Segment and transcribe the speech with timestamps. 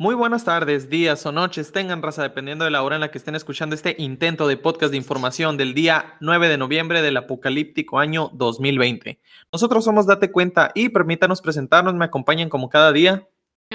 [0.00, 3.18] Muy buenas tardes, días o noches, tengan raza, dependiendo de la hora en la que
[3.18, 7.98] estén escuchando este intento de podcast de información del día 9 de noviembre del apocalíptico
[7.98, 9.20] año 2020.
[9.52, 13.28] Nosotros somos Date Cuenta y permítanos presentarnos, me acompañan como cada día.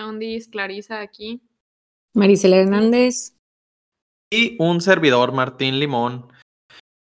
[0.03, 1.43] Ondis, Clarisa aquí.
[2.15, 3.35] Marisela Hernández.
[4.31, 6.25] Y un servidor, Martín Limón.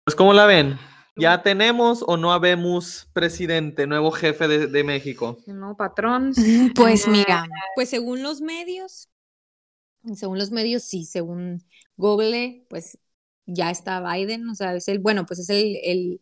[0.04, 0.78] Pues, ¿cómo la ven?
[1.16, 5.38] ¿Ya tenemos o no habemos presidente, nuevo jefe de, de México?
[5.48, 6.34] No, patrón.
[6.76, 7.46] Pues mira,
[7.76, 9.08] pues según los medios,
[10.16, 11.64] según los medios, sí, según
[11.98, 12.98] Google, pues
[13.46, 16.22] ya está Biden, o sea, es el, bueno, pues es el, el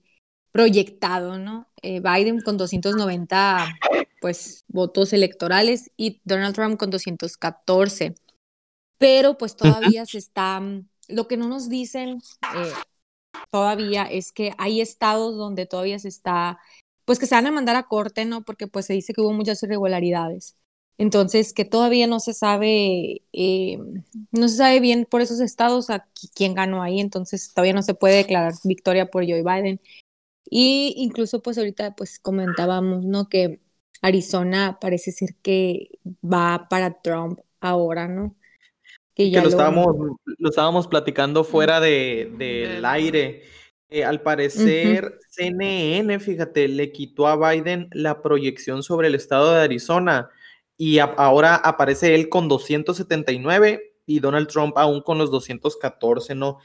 [0.52, 1.68] proyectado, ¿no?
[1.82, 3.78] Eh, Biden con 290,
[4.20, 8.16] pues, votos electorales y Donald Trump con 214.
[8.98, 10.62] Pero pues todavía se está,
[11.08, 12.22] lo que no nos dicen
[12.56, 12.72] eh,
[13.50, 16.60] todavía es que hay estados donde todavía se está,
[17.06, 18.44] pues que se van a mandar a corte, ¿no?
[18.44, 20.56] Porque pues se dice que hubo muchas irregularidades.
[21.02, 23.80] Entonces, que todavía no se sabe, eh,
[24.32, 27.96] no se sabe bien por esos estados a quién ganó ahí, entonces todavía no se
[27.96, 29.82] puede declarar victoria por Joe Biden.
[30.48, 33.30] Y incluso, pues ahorita, pues comentábamos, ¿no?
[33.30, 33.62] Que
[34.04, 35.90] Arizona parece ser que
[36.24, 38.36] va para Trump ahora, ¿no?
[39.16, 39.88] Que, ya lo, estábamos,
[40.38, 43.42] lo estábamos platicando fuera de, del aire.
[43.90, 49.62] Eh, al parecer, CNN, fíjate, le quitó a Biden la proyección sobre el estado de
[49.62, 50.30] Arizona
[50.82, 56.58] y ahora aparece él con 279 y Donald Trump aún con los 214, ¿no?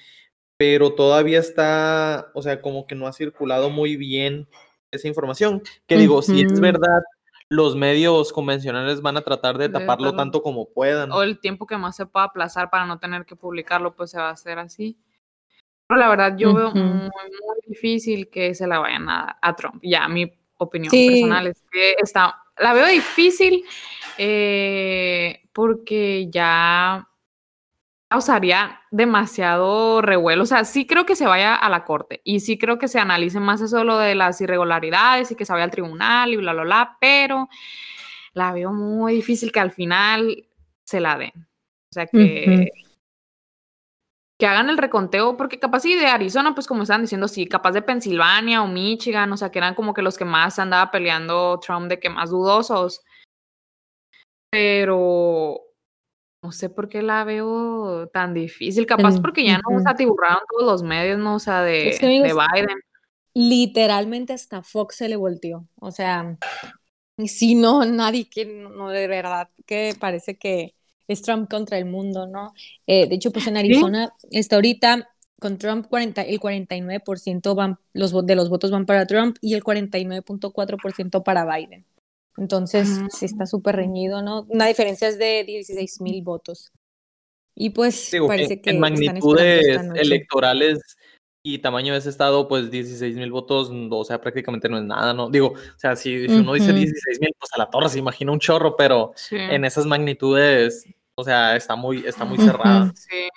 [0.56, 4.48] Pero todavía está, o sea, como que no ha circulado muy bien
[4.91, 5.62] esa información.
[5.86, 7.03] Que digo, si es verdad,
[7.50, 11.12] los medios convencionales van a tratar de, taparlo tanto como puedan.
[11.12, 14.19] O el tiempo que más se pueda aplazar para no tener que publicarlo, pues se
[14.19, 14.98] va a hacer así.
[15.86, 17.11] Pero la verdad, yo veo muy, muy
[17.67, 19.83] difícil que se la vayan a, a Trump.
[19.83, 23.62] Ya, mi opinión personal es que está, la veo difícil
[24.19, 27.09] eh, porque ya
[28.09, 30.45] causaría demasiado revuelo.
[30.45, 32.98] O sea, sí creo que se vaya a la corte y sí creo que se
[32.98, 36.52] analice más eso lo de las irregularidades y que se vaya al tribunal y bla,
[36.52, 37.48] bla, bla, pero
[38.33, 40.46] la veo muy difícil que al final
[40.85, 41.33] se la den.
[41.35, 42.70] O sea, que,
[44.39, 47.73] que hagan el reconteo, porque capaz sí de Arizona, pues como están diciendo, sí, capaz
[47.73, 51.58] de Pensilvania o Michigan, o sea, que eran como que los que más andaba peleando
[51.61, 53.01] Trump de que más dudosos.
[54.51, 55.61] Pero
[56.42, 58.86] no sé por qué la veo tan difícil.
[58.86, 61.34] Capaz porque ya no se atiburraron todos los medios, ¿no?
[61.34, 62.79] O sea, de, de Biden.
[63.35, 65.67] Literalmente hasta Fox se le volteó.
[65.80, 66.39] O sea,
[67.24, 70.74] si no, nadie que, no, de verdad, que parece que
[71.08, 72.52] es Trump contra el mundo, ¿no?
[72.86, 75.08] Eh, de hecho, pues en Arizona está ahorita
[75.39, 79.62] con Trump 40, el 49% van, los, de los votos van para Trump y el
[79.62, 81.85] 49.4% para Biden.
[82.36, 84.47] Entonces, sí está súper reñido, ¿no?
[84.48, 86.73] Una diferencia es de 16 mil votos.
[87.55, 88.70] Y pues parece que...
[88.70, 90.79] En magnitudes electorales
[91.42, 95.14] y tamaño de ese estado, pues 16 mil votos, o sea, prácticamente no es nada,
[95.14, 95.30] ¿no?
[95.30, 98.41] Digo, o sea, si, uno dice 16 mil, pues a la torre se imagina un
[98.41, 102.92] chorro, pero en esas magnitudes, o sea, está muy, está muy cerrada.
[102.95, 103.29] Sí.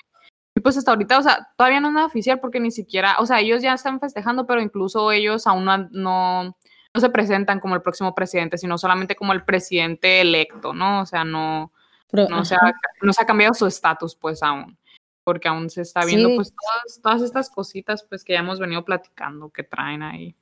[0.56, 3.26] Y pues hasta ahorita, o sea, todavía no es nada oficial porque ni siquiera, o
[3.26, 6.58] sea, ellos ya están festejando, pero incluso ellos aún no no
[6.96, 11.02] se presentan como el próximo presidente, sino solamente como el presidente electo, ¿no?
[11.02, 11.72] O sea, no,
[12.12, 14.78] no, se ha, no se ha cambiado su estatus pues aún,
[15.24, 18.84] porque aún se está viendo pues todas, todas estas cositas pues que ya hemos venido
[18.84, 20.36] platicando que traen ahí.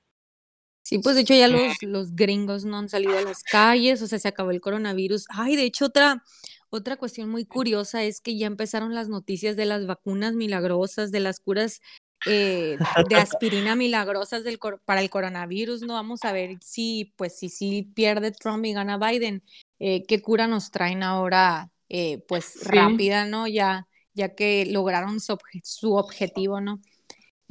[0.83, 4.07] Sí, pues de hecho ya los, los gringos no han salido a las calles, o
[4.07, 5.25] sea, se acabó el coronavirus.
[5.27, 6.23] Ay, de hecho otra,
[6.69, 11.19] otra cuestión muy curiosa es que ya empezaron las noticias de las vacunas milagrosas, de
[11.19, 11.81] las curas
[12.25, 12.77] eh,
[13.09, 15.93] de aspirina milagrosas del para el coronavirus, ¿no?
[15.93, 19.43] Vamos a ver si, pues, si, si pierde Trump y gana Biden,
[19.79, 23.47] eh, qué cura nos traen ahora, eh, pues, rápida, ¿no?
[23.47, 26.79] Ya, ya que lograron su, su objetivo, ¿no?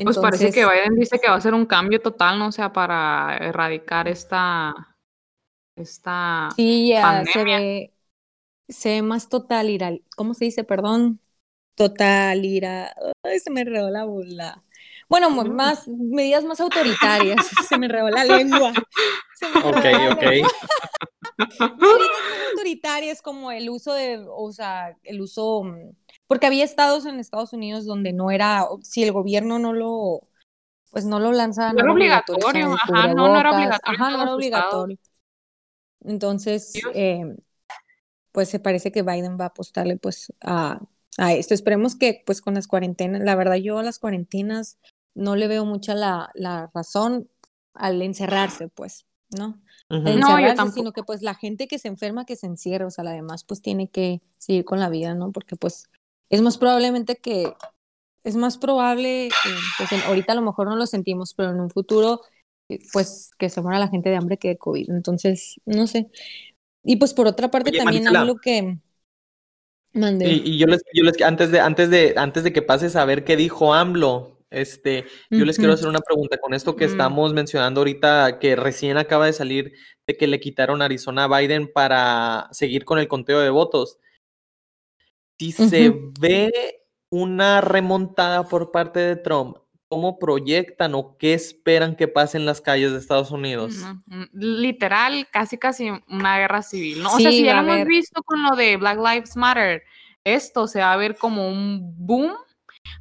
[0.05, 2.49] pues parece que Biden dice que va a ser un cambio total, ¿no?
[2.49, 4.75] O sea, para erradicar esta,
[5.75, 7.95] esta sí, ya se ve,
[8.69, 10.65] se ve más total, ¿cómo se dice?
[10.65, 11.21] Perdón,
[11.77, 14.65] total, ira, ay, se me enredó la bola.
[15.09, 18.73] Bueno, más medidas más autoritarias, se me enredó la lengua.
[19.65, 20.23] ok, ok.
[21.79, 25.63] medidas autoritarias como el uso de, o sea, el uso,
[26.27, 30.23] porque había estados en Estados Unidos donde no era, si el gobierno no lo,
[30.91, 31.73] pues no lo lanzaba.
[31.73, 34.01] No era obligatorio, ajá, no, no era obligatorio.
[34.01, 34.99] Ajá, no era obligatorio.
[36.05, 37.37] Entonces, eh,
[38.33, 40.81] pues se parece que Biden va a apostarle pues a
[41.19, 41.55] a esto.
[41.55, 44.79] Esperemos que pues con las cuarentenas, la verdad yo a las cuarentenas
[45.15, 47.29] no le veo mucha la, la razón
[47.75, 49.61] al encerrarse, pues, ¿no?
[49.89, 50.75] No, yo tampoco.
[50.75, 53.63] Sino que pues la gente que se enferma, que se encierra, o sea, además pues
[53.63, 55.33] tiene que seguir con la vida, ¿no?
[55.33, 55.89] Porque pues
[56.29, 57.53] es más probablemente que,
[58.25, 59.29] es más probable,
[59.79, 62.23] pues ahorita a lo mejor no lo sentimos, pero en un futuro
[62.69, 64.91] eh, pues que se muera la gente de hambre que de COVID.
[64.91, 66.09] Entonces, no sé.
[66.83, 68.79] Y pues por otra parte también hablo que
[69.97, 73.25] Y, yo les, yo les antes de antes de antes de que pases a ver
[73.25, 76.91] qué dijo AMLO, este, yo les quiero hacer una pregunta con esto que mm.
[76.91, 79.73] estamos mencionando ahorita que recién acaba de salir
[80.07, 83.99] de que le quitaron Arizona a Biden para seguir con el conteo de votos.
[85.39, 89.59] Si se ve una remontada por parte de Trump,
[89.89, 93.77] cómo proyectan o qué esperan que pase en las calles de Estados Unidos.
[94.07, 97.13] Mm, literal, casi casi una guerra civil, ¿no?
[97.13, 99.83] o sea, si ya lo hemos visto con lo de Black Lives Matter,
[100.25, 102.33] esto se va a ver como un boom,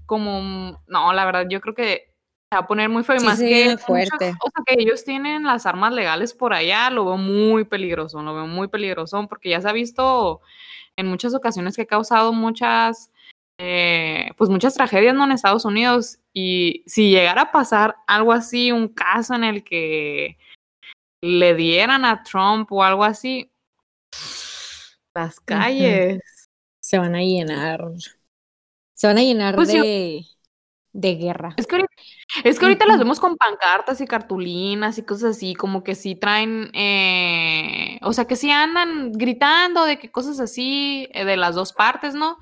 [0.06, 2.14] como no, la verdad, yo creo que
[2.50, 4.36] se va a poner muy feo más que fuerte.
[4.40, 8.36] o sea, que ellos tienen las armas legales por allá, lo veo muy peligroso, lo
[8.36, 10.42] veo muy peligroso porque ya se ha visto
[10.96, 13.12] en muchas ocasiones que ha causado muchas
[13.58, 15.24] eh, pues muchas tragedias ¿no?
[15.24, 20.38] en Estados Unidos y si llegara a pasar algo así, un caso en el que
[21.22, 23.52] le dieran a Trump o algo así,
[25.14, 26.22] las calles
[26.80, 27.82] se van a llenar,
[28.94, 30.26] se van a llenar pues de,
[30.92, 31.54] de guerra.
[31.58, 31.94] Es que, ahorita,
[32.44, 36.16] es que ahorita las vemos con pancartas y cartulinas y cosas así, como que sí
[36.16, 41.56] traen, eh, o sea, que sí andan gritando de que cosas así eh, de las
[41.56, 42.38] dos partes, ¿no?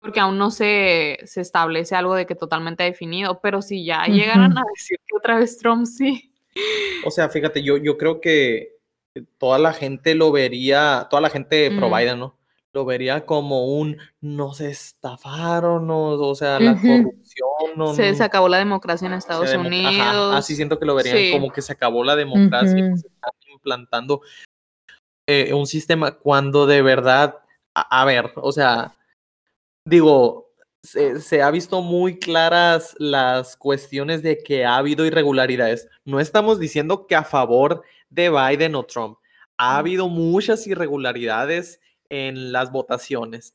[0.00, 4.56] Porque aún no se, se, establece algo de que totalmente definido, pero si ya llegaran
[4.56, 6.32] a decir que otra vez Trump sí.
[7.04, 8.78] O sea, fíjate, yo, yo creo que
[9.38, 12.36] toda la gente lo vería, toda la gente pro Biden, ¿no?
[12.72, 17.48] Lo vería como un nos estafaron, o sea, la corrupción.
[17.76, 20.34] No, se, se, acabó la democracia en Estados Unidos.
[20.34, 24.20] así siento que lo verían como que se acabó la democracia, y se está implantando
[25.26, 27.38] eh, un sistema cuando de verdad,
[27.74, 28.94] a ver, o sea,
[29.88, 30.48] digo,
[30.82, 35.88] se, ha visto muy claras las cuestiones de que ha habido irregularidades.
[36.04, 39.18] No estamos diciendo que a favor de Biden o Trump.
[39.56, 43.54] Ha habido muchas irregularidades en las votaciones.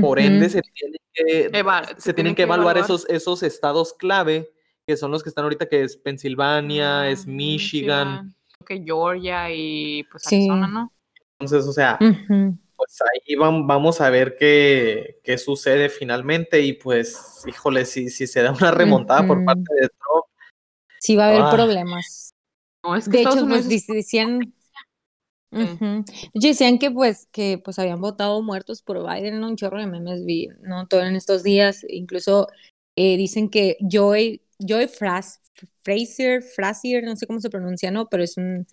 [0.00, 1.50] Por ende, se, que,
[1.98, 4.50] se, tienen que, evaluar, Esos, esos estados clave,
[4.84, 8.34] que son los que están ahorita, que es Pensilvania, es Michigan.
[8.66, 10.92] Que Georgia y pues Arizona, ¿no?
[11.38, 11.98] Entonces, o sea,
[12.76, 18.42] pues ahí vamos a ver qué, qué, sucede finalmente y pues, híjole, si, si se
[18.42, 20.24] da una remontada por parte de Trump.
[21.00, 21.50] Sí va a haber ah.
[21.50, 22.34] problemas.
[23.06, 24.54] de hecho, pues decían...
[26.34, 30.48] decían que pues que pues habían votado muertos por Biden, un chorro de memes vi,
[30.60, 30.86] ¿no?
[30.86, 32.48] Todo en estos días, incluso
[32.96, 38.08] eh, dicen que Joy, Joy Fraser, Fraser, no sé cómo se pronuncia, ¿no?
[38.08, 38.66] Pero es un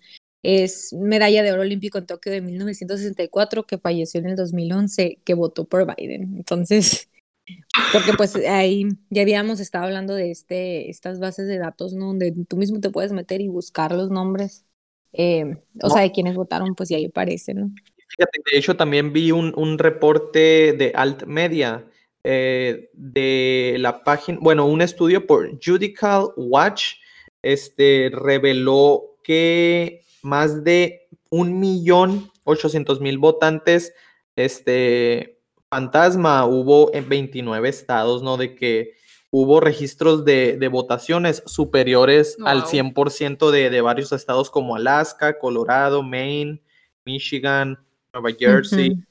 [0.44, 5.34] es medalla de oro olímpico en Tokio de 1964, que falleció en el 2011, que
[5.34, 6.34] votó por Biden.
[6.36, 7.08] Entonces,
[7.92, 12.08] porque pues ahí ya habíamos estado hablando de este, estas bases de datos, ¿no?
[12.08, 14.66] Donde tú mismo te puedes meter y buscar los nombres,
[15.14, 17.70] eh, o sea, de quienes votaron, pues y ahí aparecen, ¿no?
[18.08, 21.86] Fíjate, de hecho también vi un, un reporte de Alt Media
[22.22, 26.96] eh, de la página, bueno, un estudio por Judical Watch,
[27.42, 33.92] este, reveló que más de un millón ochocientos mil votantes,
[34.36, 38.36] este, fantasma, hubo en 29 estados, ¿no?
[38.36, 38.94] De que
[39.30, 46.62] hubo registros de, votaciones superiores al 100% de, de varios estados como Alaska, Colorado, Maine,
[47.04, 47.78] Michigan,
[48.12, 49.04] Nueva Jersey.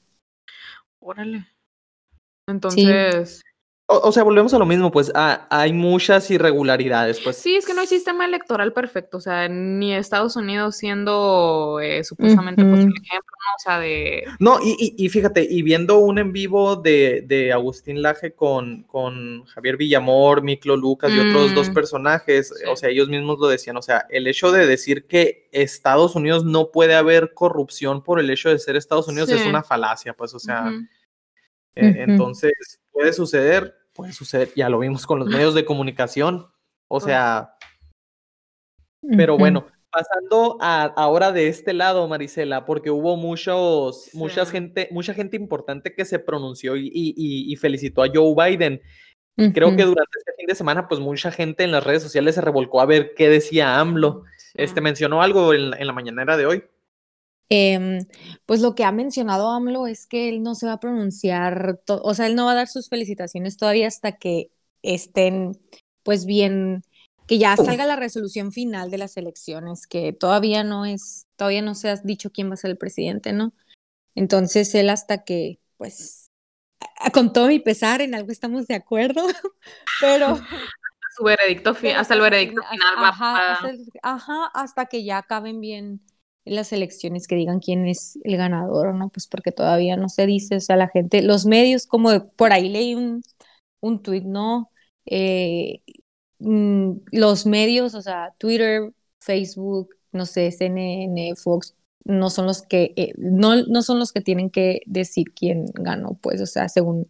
[0.98, 1.46] Órale.
[2.46, 3.42] Entonces,
[3.86, 7.36] o, sea, volvemos a lo mismo, pues ah, hay muchas irregularidades, pues.
[7.36, 12.02] Sí, es que no hay sistema electoral perfecto, o sea, ni Estados Unidos siendo eh,
[12.02, 13.54] supuestamente pues, ejemplo, ¿no?
[13.56, 14.24] O sea, de...
[14.38, 19.44] No, y, y, fíjate, y viendo un en vivo de, de Agustín Laje con, con,
[19.44, 23.76] Javier Villamor, Miklo Lucas y otros dos mm, personajes, o sea, ellos mismos lo decían,
[23.76, 28.30] o sea, el hecho de decir que Estados Unidos no puede haber corrupción por el
[28.30, 30.72] hecho de ser Estados Unidos es una falacia, pues, o sea...
[31.76, 36.46] Eh, entonces, puede suceder, puede suceder, ya lo vimos con los medios de comunicación,
[36.88, 37.56] o sea,
[39.16, 45.12] pero bueno, pasando a, ahora de este lado, Marisela, porque hubo muchos, mucha gente, mucha
[45.12, 48.80] gente importante que se pronunció y, felicitó a Joe Biden.
[49.36, 52.40] Creo que durante este fin de semana, pues mucha gente en las redes sociales se
[52.40, 54.24] revolcó a ver qué decía AMLO.
[54.54, 56.64] Este mencionó algo en, en la mañanera de hoy.
[57.50, 57.98] Em,
[58.46, 62.14] pues lo que ha mencionado AMLO es que él no se va a pronunciar, o
[62.14, 64.50] sea, él no va a dar sus felicitaciones todavía hasta que
[64.82, 65.58] estén
[66.02, 66.82] pues bien
[67.26, 71.74] que ya salga la resolución final de las elecciones, que todavía no es, todavía no
[71.74, 73.54] se ha dicho quién va a ser el presidente, ¿no?
[74.14, 76.26] Entonces él hasta que, pues,
[77.12, 79.26] con todo mi pesar, en algo estamos de acuerdo,
[80.00, 80.38] pero...
[81.16, 83.70] Su veredicto, hasta el veredicto final va ajá, hasta,
[84.02, 86.00] ajá, hasta que ya acaben bien
[86.44, 90.56] las elecciones, que digan quién es el ganador no, pues porque todavía no se dice,
[90.56, 93.22] o sea, la gente, los medios, como por ahí leí un,
[93.80, 94.70] un tuit, ¿no?
[95.06, 95.82] Eh,
[96.38, 101.74] mm, los medios, o sea, Twitter, Facebook, no sé, CNN, Fox,
[102.04, 106.18] no son los que, eh, no, no son los que tienen que decir quién ganó,
[106.22, 107.08] pues, o sea, según.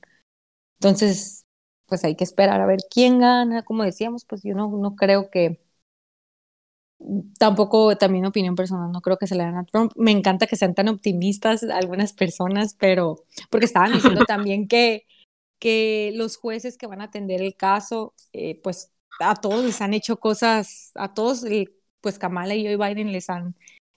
[0.81, 1.47] Entonces,
[1.87, 5.31] pues hay que esperar a ver quién gana, como decíamos, pues yo no, no creo
[5.31, 5.61] que.
[7.39, 9.93] Tampoco, también opinión personal, no creo que se le den a Trump.
[9.97, 15.07] Me encanta que sean tan optimistas algunas personas, pero porque estaban diciendo también que,
[15.59, 19.95] que los jueces que van a atender el caso, eh, pues a todos les han
[19.95, 23.55] hecho cosas, a todos, eh, pues Kamala y Joe Biden les han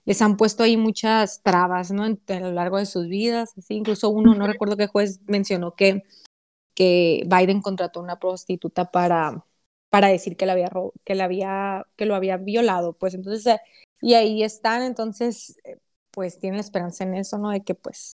[0.08, 2.04] les han puesto ahí muchas trabas, ¿no?
[2.04, 6.02] a lo largo de sus vidas, así, incluso uno, no recuerdo qué juez mencionó que,
[6.74, 9.44] que Biden contrató una prostituta para,
[9.90, 10.70] para decir que, la había,
[11.04, 13.60] que, la había, que lo había violado, pues entonces, eh,
[14.00, 15.78] y ahí están, entonces, eh,
[16.10, 17.50] pues tienen esperanza en eso, ¿no?
[17.50, 18.12] De que pues,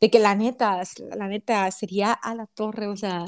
[0.00, 0.82] de que la neta,
[1.16, 3.26] la neta sería a la torre, o sea,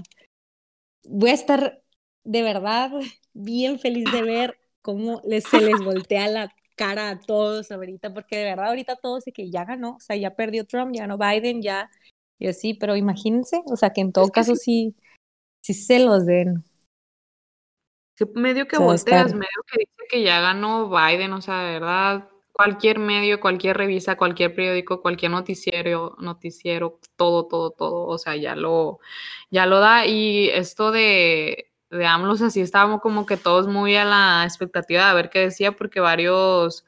[1.04, 1.82] voy a estar
[2.24, 2.90] de verdad
[3.32, 8.38] bien feliz de ver cómo les, se les voltea la cara a todos ahorita, porque
[8.38, 11.18] de verdad ahorita todos de que ya ganó, o sea, ya perdió Trump, ya no
[11.18, 11.90] Biden, ya,
[12.38, 14.96] y así, pero imagínense, o sea, que en todo caso sí,
[15.60, 16.64] sí se los den.
[18.34, 22.98] Medio que volteas, medio que dice que ya ganó Biden, o sea, de verdad, cualquier
[22.98, 29.00] medio, cualquier revista, cualquier periódico, cualquier noticiero, noticiero, todo, todo, todo, o sea, ya lo,
[29.50, 30.06] ya lo da.
[30.06, 35.14] Y esto de, de AMLO, así estábamos como que todos muy a la expectativa de
[35.14, 36.84] ver qué decía, porque varios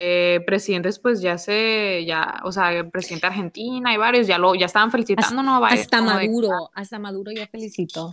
[0.00, 4.38] eh, presidentes, pues ya se, ya, o sea, el presidente de Argentina y varios ya
[4.38, 5.64] lo, ya estaban felicitando, ¿no?
[5.64, 8.10] hasta Maduro, hasta Maduro ya felicitó.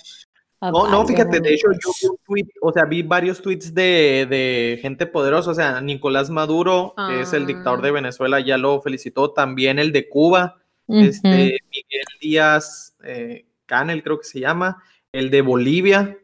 [0.61, 4.27] No, no, fíjate, de hecho yo vi un tweet, o sea, vi varios tweets de,
[4.29, 7.81] de gente poderosa, o sea, Nicolás Maduro, que es el dictador ah.
[7.81, 14.19] de Venezuela, ya lo felicitó, también el de Cuba, este, Miguel Díaz eh, Canel creo
[14.19, 16.19] que se llama, el de Bolivia,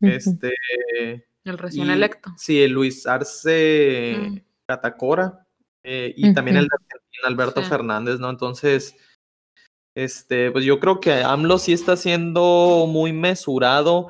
[0.00, 0.54] este...
[1.42, 2.32] El recién electo.
[2.36, 4.36] Sí, el Luis Arce mm.
[4.66, 5.46] Catacora,
[5.82, 8.30] eh, y también el de Argentina, Alberto Fernández, ¿no?
[8.30, 8.94] Entonces,
[9.94, 14.08] este, pues yo creo que AMLO sí está siendo muy mesurado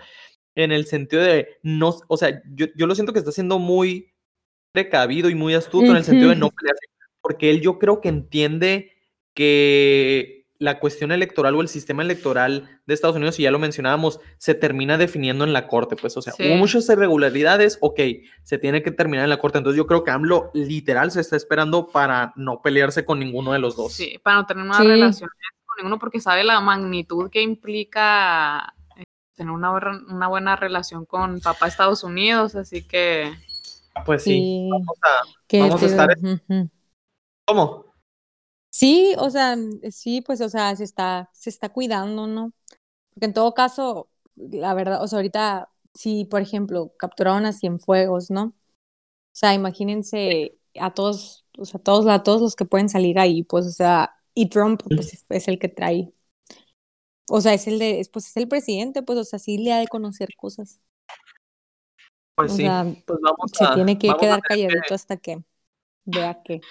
[0.55, 4.13] en el sentido de no, o sea, yo, yo lo siento que está siendo muy
[4.73, 6.87] precavido y muy astuto en el sentido de no pelearse,
[7.21, 8.93] porque él yo creo que entiende
[9.35, 14.21] que la cuestión electoral o el sistema electoral de Estados Unidos, y ya lo mencionábamos,
[14.37, 17.99] se termina definiendo en la corte, pues, o sea, hubo muchas irregularidades, ok,
[18.43, 21.37] se tiene que terminar en la corte, entonces yo creo que AMLO literal se está
[21.37, 23.95] esperando para no pelearse con ninguno de los dos.
[23.95, 25.31] Sí, para no tener una relación
[25.71, 29.71] con ninguno, porque sabe la magnitud que implica eh, tener una,
[30.09, 33.33] una buena relación con papá Estados Unidos, así que...
[34.05, 36.09] Pues sí, vamos a, vamos a estar...
[37.47, 37.91] ¿Cómo?
[38.71, 39.57] Sí, o sea,
[39.91, 42.53] sí, pues, o sea, se está, se está cuidando, ¿no?
[43.13, 48.31] Porque en todo caso, la verdad, o sea, ahorita, si, por ejemplo, capturaron a Cienfuegos,
[48.31, 48.45] ¿no?
[48.45, 48.55] O
[49.33, 53.67] sea, imagínense a todos, o sea, todos, a todos los que pueden salir ahí, pues,
[53.67, 56.15] o sea, y Trump, pues, es el que trae.
[57.29, 59.79] O sea, es el de, pues, es el presidente, pues, o sea, sí le ha
[59.79, 60.81] de conocer cosas.
[62.35, 65.45] Pues sí, pues vamos se tiene que quedar calladito hasta que
[66.07, 66.63] vea que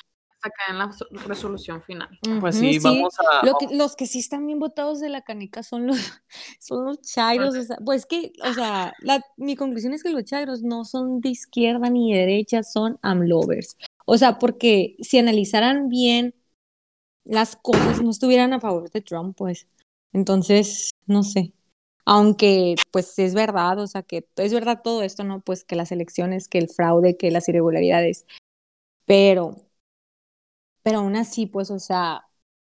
[0.41, 0.89] acá en la
[1.27, 2.09] resolución final.
[2.39, 3.45] Pues sí, vamos a...
[3.71, 5.97] los que sí están bien votados de la canica son los,
[6.59, 10.23] son los chairos, o sea, pues que, o sea, la, mi conclusión es que los
[10.23, 13.77] chairos no son de izquierda ni de derecha, son amlovers.
[14.07, 16.33] O sea, porque si analizaran bien
[17.29, 19.67] las cosas, no estuvieran a favor de Trump, pues.
[20.13, 21.53] Entonces, no sé.
[22.05, 25.41] Aunque, pues es verdad, o sea, que es verdad todo esto, ¿no?
[25.41, 28.25] Pues que las elecciones, que el fraude, que las irregularidades.
[29.05, 29.69] Pero
[30.83, 32.23] pero aún así, pues, o sea,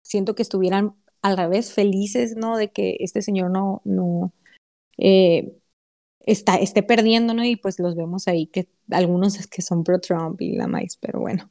[0.03, 2.57] siento que estuvieran al revés felices, ¿no?
[2.57, 4.33] De que este señor no, no,
[4.99, 5.59] eh,
[6.21, 7.45] está, esté perdiendo, ¿no?
[7.45, 10.99] Y pues los vemos ahí, que algunos es que son pro Trump y la más,
[10.99, 11.51] pero bueno.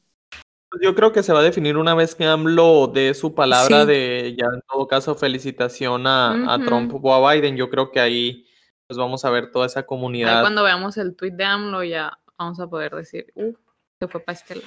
[0.74, 3.86] Pues yo creo que se va a definir una vez que AMLO dé su palabra
[3.86, 7.56] de, ya en todo caso, felicitación a, Trump o a Biden.
[7.56, 8.48] Yo creo que ahí
[8.88, 10.42] pues vamos a ver toda esa comunidad.
[10.42, 13.54] cuando veamos el tweet de AMLO ya vamos a poder decir, uh,
[14.00, 14.64] que fue para este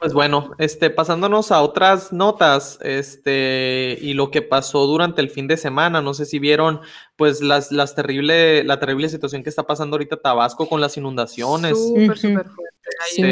[0.00, 5.46] Pues bueno, este, pasándonos a otras notas, este, y lo que pasó durante el fin
[5.46, 6.80] de semana, no sé si vieron,
[7.16, 11.76] pues las, las terrible, la terrible situación que está pasando ahorita Tabasco con las inundaciones.
[11.76, 12.90] Súper, súper fuerte.
[13.10, 13.22] Sí,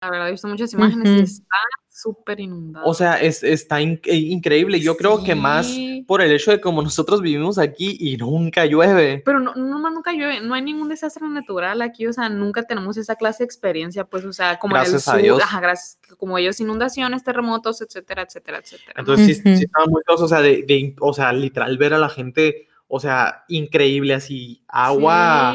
[0.00, 1.56] la verdad, he visto muchas imágenes y está
[1.88, 2.86] súper inundado.
[2.86, 4.78] O sea, es, está eh, increíble.
[4.78, 5.74] Yo creo que más
[6.06, 9.22] por el hecho de como nosotros vivimos aquí y nunca llueve.
[9.24, 10.40] Pero no, no, nunca llueve.
[10.42, 12.06] No hay ningún desastre natural aquí.
[12.06, 14.04] O sea, nunca tenemos esa clase de experiencia.
[14.04, 18.58] Pues, o sea, como gracias el sur, Ajá, gracias, como ellos, inundaciones, terremotos, etcétera, etcétera,
[18.58, 18.92] etcétera.
[18.96, 22.10] Entonces, sí, sí, estaba muy close, o sea, de, o sea, literal ver a la
[22.10, 25.54] gente, o sea, increíble, así, agua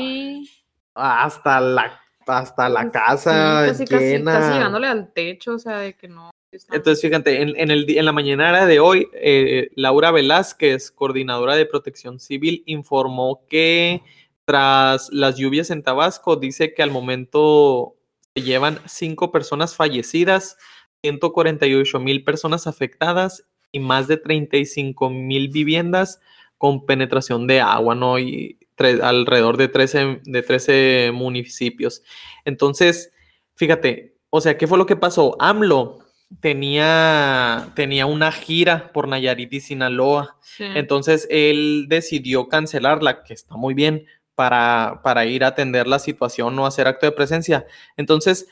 [0.93, 2.00] hasta la
[2.39, 4.33] hasta la casa casi, llena.
[4.33, 6.31] Casi, llegándole al techo, o sea, de que no.
[6.51, 11.65] Entonces, fíjate, en, en, el, en la mañana de hoy, eh, Laura Velázquez, coordinadora de
[11.65, 14.01] protección civil, informó que
[14.45, 17.95] tras las lluvias en Tabasco, dice que al momento
[18.35, 20.57] se llevan cinco personas fallecidas,
[21.03, 26.19] 148 mil personas afectadas y más de 35 mil viviendas
[26.57, 28.19] con penetración de agua, ¿no?
[28.19, 32.03] Y alrededor de 13, de 13 municipios.
[32.45, 33.11] Entonces,
[33.55, 35.35] fíjate, o sea, ¿qué fue lo que pasó?
[35.39, 35.99] AMLO
[36.39, 40.37] tenía, tenía una gira por Nayarit y Sinaloa.
[40.59, 46.57] Entonces, él decidió cancelarla, que está muy bien, para, para ir a atender la situación
[46.57, 47.65] o hacer acto de presencia.
[47.97, 48.47] Entonces,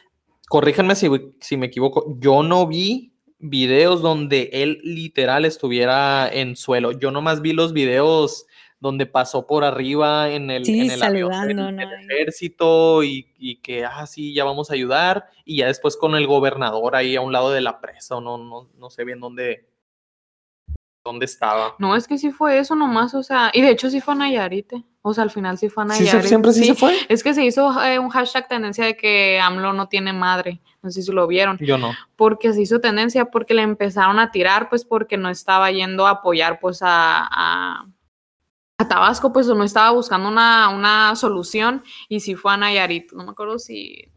[0.50, 1.10] corríjanme si,
[1.40, 6.92] si me equivoco, yo no vi videos donde él literal estuviera en suelo.
[6.92, 8.46] Yo nomás vi los videos
[8.80, 14.72] donde pasó por arriba en el, en el, ejército y, que, ah, sí, ya vamos
[14.72, 18.22] a ayudar, y ya después con el gobernador ahí a un lado de la presa,
[18.22, 19.68] no, no, no sé bien dónde,
[21.04, 21.76] dónde estaba.
[21.78, 24.18] No, es que sí fue eso nomás, o sea, y de hecho sí fue a
[24.18, 26.22] Nayarite, o sea, al final sí fue a Nayarite.
[26.22, 26.96] ¿Sí, siempre sí, se fue.
[27.10, 30.90] Es que se hizo eh, un hashtag tendencia de que AMLO no tiene madre, no
[30.90, 31.58] sé si lo vieron.
[31.60, 31.92] Yo no.
[32.16, 36.12] Porque se hizo tendencia porque le empezaron a tirar, pues porque no estaba yendo a
[36.12, 37.86] apoyar, pues a a
[38.88, 43.32] Tabasco, pues no estaba buscando una, una solución y si fue a Nayarit, no me
[43.32, 44.10] acuerdo si,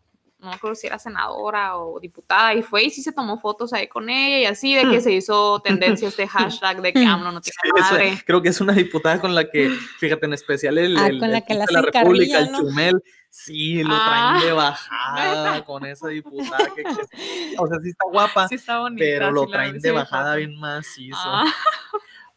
[0.42, 3.72] no me acuerdo si era senadora o diputada y fue y sí se tomó fotos
[3.72, 7.30] ahí con ella y así de que se hizo tendencia este hashtag de que AMLO
[7.30, 8.22] no tiene madre.
[8.26, 11.40] creo que es una diputada con la que, fíjate, en especial el, ah, con la,
[11.42, 14.54] que la, la República, el Chumel, sí, lo traen de ah.
[14.54, 16.82] bajada con esa diputada que,
[17.58, 21.18] o sea, sí está guapa, sí está bonita, pero lo traen de bajada bien macizo.
[21.18, 21.52] Ah.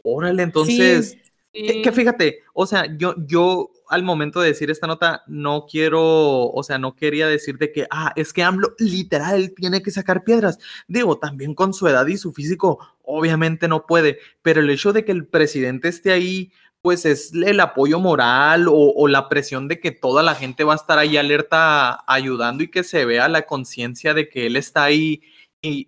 [0.04, 1.18] Órale, entonces...
[1.56, 6.64] Que, fíjate, o sea, yo, yo al momento de decir esta nota no quiero, o
[6.64, 10.60] sea, no quería decir de que, ah, es que AMLO literal tiene que sacar piedras.
[10.90, 15.06] Digo, también con su edad y su físico, obviamente no puede, pero el hecho de
[15.06, 19.80] que el presidente esté ahí, pues es el apoyo moral o, o la presión de
[19.80, 23.44] que toda la gente va a estar ahí alerta ayudando y que se vea la
[23.44, 25.22] conciencia de que él está ahí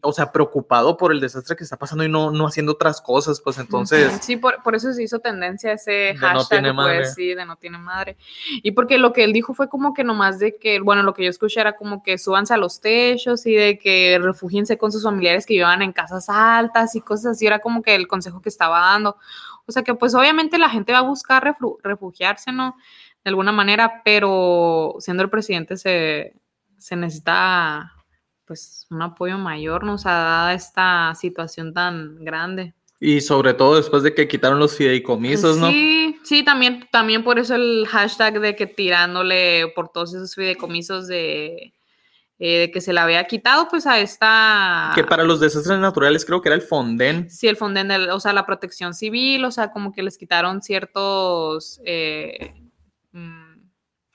[0.02, 3.42] o sea, preocupado por el desastre que está pasando y no, no haciendo otras cosas,
[3.42, 4.20] pues entonces...
[4.22, 7.78] Sí, por, por eso se hizo tendencia ese hashtag, no pues sí, de no tiene
[7.78, 8.18] madre.
[8.64, 11.24] Y porque lo que él dijo fue como que nomás de que, bueno, lo que
[11.24, 15.04] yo escuché era como que súbanse a los techos y de que refugíense con sus
[15.04, 18.50] familiares que vivan en casas altas y cosas así, era como que el consejo que
[18.50, 19.18] estaba dando.
[19.66, 22.78] O sea que pues obviamente la gente va a buscar refugiarse, ¿no?
[23.24, 26.34] De alguna manera, pero siendo el presidente se,
[26.78, 27.94] se necesita
[28.48, 32.74] pues un apoyo mayor nos ha dado esta situación tan grande.
[33.00, 35.70] Y sobre todo después de que quitaron los fideicomisos, ¿no?
[35.70, 41.08] Sí, sí, también, también por eso el hashtag de que tirándole por todos esos fideicomisos
[41.08, 41.74] de,
[42.40, 44.94] eh, de que se la había quitado, pues a esta...
[44.96, 47.30] Que para los desastres naturales creo que era el Fonden.
[47.30, 51.80] Sí, el Fonden, o sea, la protección civil, o sea, como que les quitaron ciertos
[51.86, 52.56] eh,
[53.12, 53.62] mm,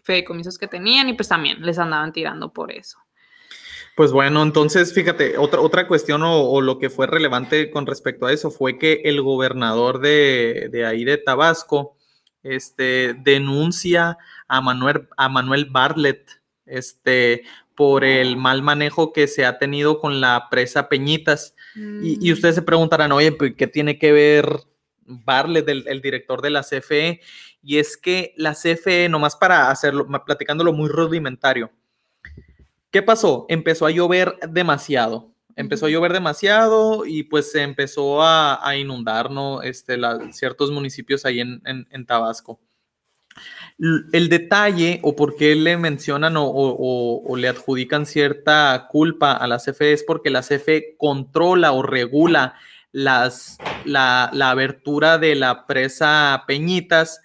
[0.03, 2.99] fideicomisos que tenían y pues también les andaban tirando por eso.
[3.95, 8.33] Pues bueno, entonces fíjate, otra, otra cuestión o, lo que fue relevante con respecto a
[8.33, 11.97] eso fue que el gobernador de, de ahí de Tabasco
[12.43, 14.17] este, denuncia
[14.49, 17.43] a Manuel, a Manuel Bartlett este,
[17.75, 21.55] por el mal manejo que se ha tenido con la presa Peñitas.
[21.75, 22.33] Y, mm.
[22.33, 24.61] ustedes se preguntarán, oye, pues, ¿qué tiene que ver
[25.01, 27.21] Bartlett, el, el, director de la CFE?
[27.63, 31.71] Y es que la CFE, nomás para hacerlo, platicándolo muy rudimentario,
[32.93, 33.47] ¿Qué pasó?
[33.49, 35.33] Empezó a llover demasiado.
[35.57, 39.63] Empezó a llover demasiado y pues se empezó a, inundar, ¿no?
[39.63, 39.99] Este,
[40.31, 42.61] ciertos municipios ahí en, Tabasco.
[43.79, 49.93] El detalle o por qué le mencionan o, le adjudican cierta culpa a la CFE
[49.93, 52.57] es porque la CFE controla o regula
[52.93, 57.23] las, la, la abertura de la presa Peñitas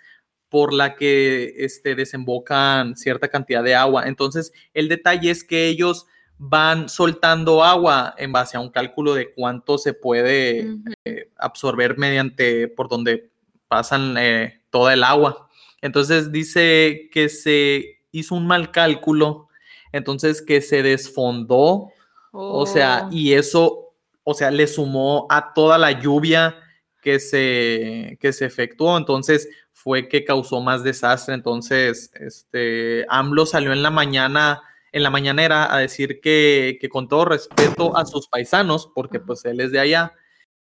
[0.50, 4.08] por la que este, desembocan cierta cantidad de agua.
[4.08, 6.08] Entonces, el detalle es que ellos
[6.38, 10.68] van soltando agua en base a un cálculo de cuánto se puede
[11.06, 13.30] eh, absorber mediante por donde
[13.68, 15.50] pasan eh, toda el agua.
[15.82, 19.48] Entonces dice que se hizo un mal cálculo,
[19.92, 21.90] entonces que se desfondó,
[22.32, 23.14] o sea, oh.
[23.14, 26.56] y eso, o sea, le sumó a toda la lluvia
[27.02, 29.50] que se, que se efectuó, entonces
[29.88, 31.34] fue que causó más desastre.
[31.34, 37.24] Entonces, este, AMLO salió en la mañana en la mañanera a decir que, con todo
[37.24, 40.14] respeto a sus paisanos, porque pues él es de allá,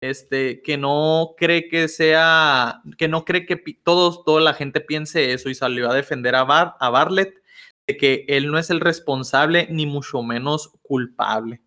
[0.02, 5.32] este, que no cree que sea, que no cree que todos, toda la gente piense
[5.32, 7.42] eso y salió a defender a, Bar, a Bartlett
[7.88, 11.62] de que él no es el responsable ni mucho menos culpable.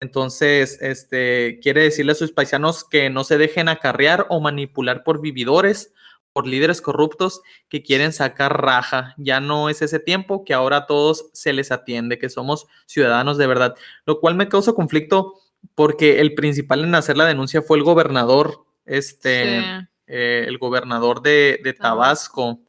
[0.00, 5.20] Entonces, este, quiere decirle a sus paisanos que no se dejen acarrear o manipular por
[5.20, 5.92] vividores
[6.36, 9.14] por líderes corruptos que quieren sacar raja.
[9.16, 13.38] Ya no es ese tiempo que ahora a todos se les atiende, que somos ciudadanos
[13.38, 13.74] de verdad.
[14.04, 15.32] Lo cual me causa conflicto
[15.74, 19.60] porque el principal en hacer la denuncia fue el gobernador, este,
[20.06, 22.60] eh, el gobernador de, Tabasco,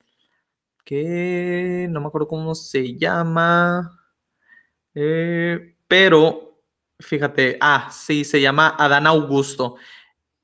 [0.86, 4.00] que no me acuerdo cómo se llama,
[4.96, 6.62] eh, pero
[7.02, 9.76] fíjate, ah, sí, se llama Adán Augusto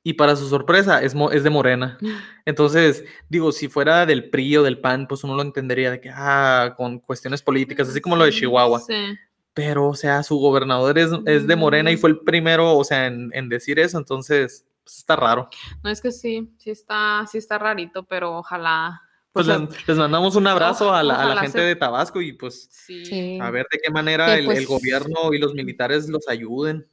[0.04, 1.98] y para su sorpresa es, es de Morena.
[2.46, 6.10] Entonces, digo, si fuera del PRI o del PAN, pues uno lo entendería de que,
[6.14, 8.82] ah, con cuestiones políticas, así como lo de Chihuahua.
[8.82, 9.18] Sí.
[9.54, 13.06] Pero, o sea, su gobernador es, es de Morena y fue el primero, o sea,
[13.06, 15.48] en, en decir eso, entonces, pues está raro.
[15.84, 19.02] No, es que sí, sí está, sí está rarito, pero ojalá.
[19.32, 23.40] Pues, les, mandamos un abrazo a la, a la gente de Tabasco y pues sí.
[23.42, 26.88] a ver de qué manera el, el, pues gobierno y los militares los ayuden.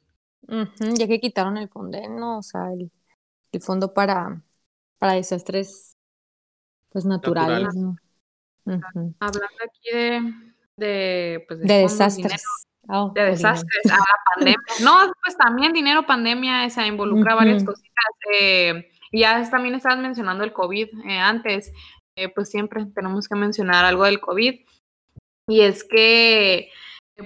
[0.47, 2.89] ya que quitaron el condeno, o sea, el,
[3.51, 4.41] el fondo para,
[4.97, 5.95] para desastres
[6.91, 7.73] pues naturales.
[8.65, 10.33] Hablando aquí de,
[10.75, 12.43] de, pues, de, desastres.
[12.87, 14.59] Oh, de desastres, a la pandemia.
[14.81, 18.05] No, pues también dinero pandemia, esa involucra varias cositas.
[18.33, 21.71] Eh, y ya también estabas mencionando el COVID eh, antes,
[22.15, 24.61] eh, pues siempre tenemos que mencionar algo del COVID.
[25.47, 26.69] Y es que,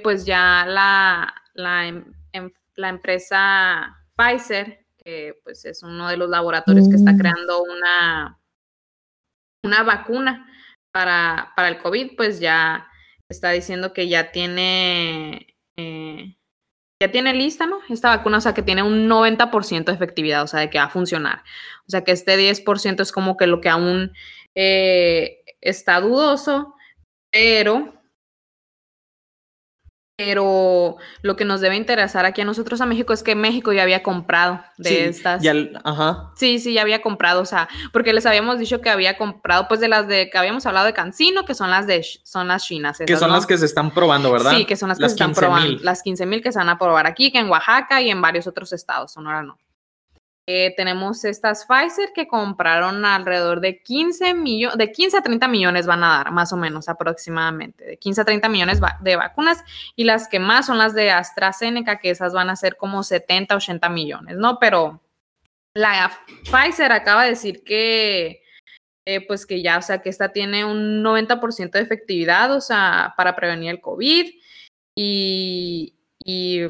[0.03, 6.29] pues ya la, la, em, em, la empresa Pfizer que pues es uno de los
[6.29, 7.17] laboratorios que está mm.
[7.17, 8.39] creando una,
[9.63, 10.49] una vacuna
[10.91, 12.87] para, para el COVID, pues ya
[13.29, 16.35] está diciendo que ya tiene, eh,
[17.01, 17.79] ya tiene lista, ¿no?
[17.87, 20.85] Esta vacuna, o sea, que tiene un 90% de efectividad, o sea, de que va
[20.85, 21.43] a funcionar.
[21.87, 24.11] O sea, que este 10% es como que lo que aún
[24.55, 26.75] eh, está dudoso,
[27.31, 27.94] pero
[30.17, 33.83] pero lo que nos debe interesar aquí a nosotros a México es que México ya
[33.83, 35.43] había comprado de estas.
[35.83, 36.31] ajá.
[36.35, 39.81] Sí, sí, ya había comprado, o sea, porque les habíamos dicho que había comprado, pues
[39.81, 42.99] de las de que habíamos hablado de Cancino, que son las de son las chinas.
[43.05, 44.51] que son las que se están probando, ¿verdad?
[44.51, 45.79] Sí, que son las, que se están probando.
[45.81, 48.47] Las 15 mil que se van a probar aquí, que en Oaxaca y en varios
[48.47, 49.57] otros estados, Sonora no.
[50.47, 55.87] Eh, tenemos estas Pfizer que compraron alrededor de 15 millones, de 15 a 30 millones
[55.87, 59.63] van a dar, más o menos aproximadamente, de 15 a 30 millones de vacunas
[59.95, 63.55] y las que más son las de AstraZeneca, que esas van a ser como 70,
[63.55, 64.59] 80 millones, ¿no?
[64.59, 65.01] Pero
[65.73, 66.11] la
[66.43, 68.43] Pfizer acaba de decir que,
[69.07, 73.15] eh, pues que ya, o sea, que esta tiene un 90% de efectividad, o sea,
[73.17, 74.29] para prevenir el COVID
[74.95, 76.61] y, y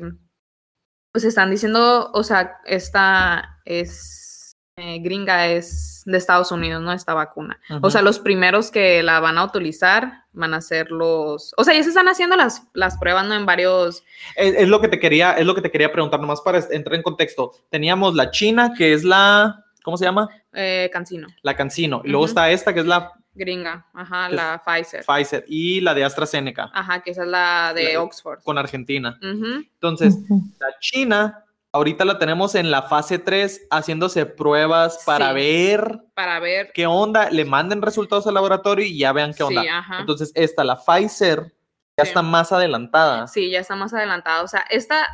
[1.16, 6.92] pues están diciendo, o sea, esta es eh, gringa, es de Estados Unidos, ¿no?
[6.92, 7.58] Esta vacuna.
[7.82, 11.74] O sea, los primeros que la van a utilizar van a ser los, o sea,
[11.74, 13.34] ya se están haciendo las, las pruebas, ¿no?
[13.34, 14.04] En varios.
[14.36, 17.02] Es, lo que te quería, es lo que te quería preguntar, nomás para entrar en
[17.02, 17.54] contexto.
[17.70, 20.28] Teníamos la China, que es la, ¿cómo se llama?
[20.52, 21.28] Eh, Cancino.
[21.44, 22.02] La Cancino.
[22.04, 25.06] Y luego está esta, que es la Gringa, ajá, la Pfizer.
[25.06, 26.72] Pfizer y la de AstraZeneca.
[26.74, 28.40] Ajá, que esa es la de Oxford.
[28.44, 29.20] Con Argentina.
[29.22, 30.18] Entonces,
[30.58, 31.44] la China,
[31.74, 36.00] ahorita la tenemos en la fase 3 haciéndose pruebas para ver.
[36.14, 36.72] Para ver.
[36.74, 37.30] ¿Qué onda?
[37.30, 39.64] Le manden resultados al laboratorio y ya vean qué onda.
[39.70, 40.00] ajá.
[40.00, 41.54] Entonces, esta, la Pfizer,
[41.98, 43.28] ya está más adelantada.
[43.28, 44.44] Sí, ya está más adelantada.
[44.44, 45.06] O sea, esta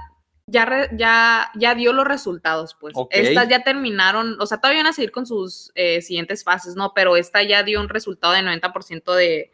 [0.48, 2.94] ya, ya, ya dio los resultados, pues.
[3.10, 6.94] Estas ya terminaron, o sea, todavía van a seguir con sus eh, siguientes fases, ¿no?
[6.94, 9.52] Pero esta ya dio un resultado de 90% de,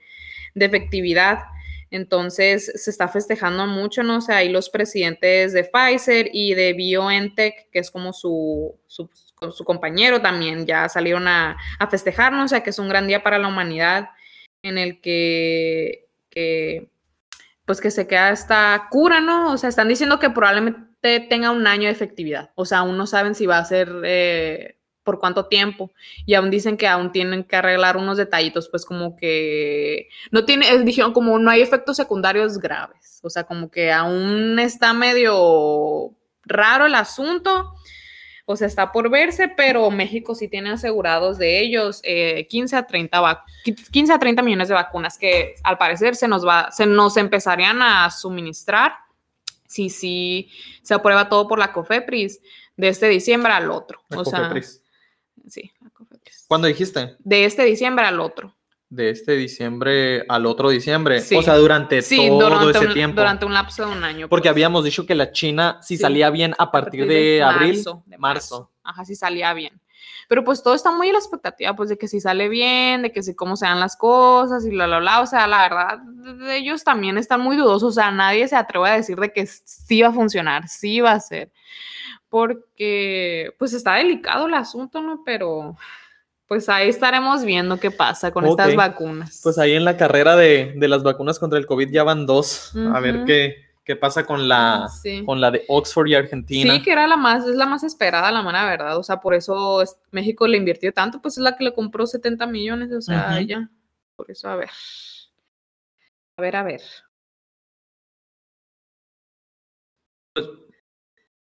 [0.55, 1.39] de efectividad.
[1.89, 4.17] Entonces se está festejando mucho, ¿no?
[4.17, 9.09] O sea, hay los presidentes de Pfizer y de BioNTech, que es como su, su,
[9.51, 12.43] su compañero, también ya salieron a, a festejar, ¿no?
[12.43, 14.09] O sea, que es un gran día para la humanidad
[14.63, 16.89] en el que, que
[17.67, 19.51] pues que se queda esta cura, ¿no?
[19.51, 22.51] O sea, están diciendo que probablemente tenga un año de efectividad.
[22.55, 25.91] O sea, aún no saben si va a ser, eh, por cuánto tiempo.
[26.25, 30.69] Y aún dicen que aún tienen que arreglar unos detallitos, pues como que no tiene,
[30.69, 33.19] eh, dijeron como no hay efectos secundarios graves.
[33.21, 36.13] O sea, como que aún está medio
[36.45, 37.73] raro el asunto.
[38.49, 42.87] O sea, está por verse, pero México sí tiene asegurados de ellos 15, eh, a
[42.87, 43.43] 30
[43.91, 47.81] 15 a 30 millones de vacunas que al parecer se nos, va, se nos empezarían
[47.81, 48.93] a suministrar
[49.67, 50.49] si sí
[50.81, 52.39] se aprueba todo por la COFEPRIS
[52.77, 54.01] de este diciembre al otro.
[54.15, 54.53] o sea,
[55.49, 55.91] Sí, la
[56.47, 57.15] ¿Cuándo dijiste?
[57.19, 58.56] De este diciembre al otro.
[58.89, 61.19] De este diciembre al otro diciembre.
[61.19, 63.19] O sea, durante todo ese tiempo.
[63.19, 64.29] Durante un lapso de un año.
[64.29, 64.51] Porque pues.
[64.51, 67.83] habíamos dicho que la China, si salía bien a partir, de, abril,
[68.17, 69.81] marzo, Ajá, si salía bien.
[70.29, 73.11] Pero pues todo está muy en la expectativa, pues de que si sale bien, de
[73.11, 75.21] que si cómo sean las cosas y bla, bla, bla.
[75.21, 75.99] O sea, la verdad,
[76.49, 77.83] ellos también están muy dudosos.
[77.83, 81.11] O sea, nadie se atreve a decir de que sí va a funcionar, sí va
[81.11, 81.51] a ser
[82.29, 85.23] porque pues está delicado el asunto, ¿no?
[85.25, 85.77] Pero
[86.47, 89.41] pues ahí estaremos viendo qué pasa con estas vacunas.
[89.43, 92.73] Pues ahí en la carrera de, las vacunas contra el COVID ya van dos.
[92.93, 94.89] A ver qué, qué pasa con la,
[95.25, 96.73] con la de Oxford y Argentina.
[96.73, 98.97] Sí, que era la más, es la más esperada, la mala verdad.
[98.97, 102.47] O sea, por eso México le invirtió tanto, pues es la que le compró 70
[102.47, 103.69] millones, o sea, ya.
[104.15, 104.69] Por eso, a ver.
[106.37, 106.81] A ver, a ver.
[110.33, 110.47] Pues,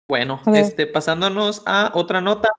[0.08, 2.50] bueno, este, pasándonos a otra nota.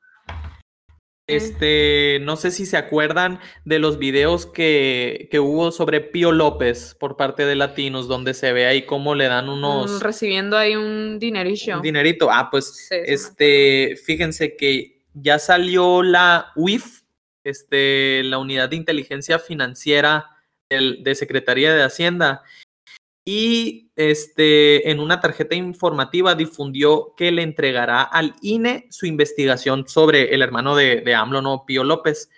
[1.37, 6.97] Este, no sé si se acuerdan de los videos que, que, hubo sobre Pío López
[6.99, 9.91] por parte de Latinos, donde se ve ahí cómo le dan unos.
[9.91, 11.77] Mm, recibiendo ahí un dinerito.
[11.77, 12.31] Un dinerito.
[12.31, 17.03] Ah, pues, este, fíjense que ya salió la UIF,
[17.45, 20.37] este, la Unidad de Inteligencia Financiera
[20.69, 22.43] de Secretaría de Hacienda,
[23.25, 30.35] y este, en una tarjeta informativa difundió que le entregará al INE su investigación sobre
[30.35, 31.65] el hermano de, de AMLO, ¿no?
[31.67, 32.31] Pío López,